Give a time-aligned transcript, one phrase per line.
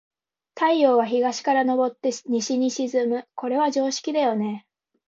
[0.55, 3.27] 太陽は、東から昇って西に沈む。
[3.35, 4.65] これは常識だよね。